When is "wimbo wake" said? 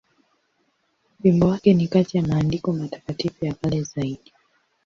1.23-1.73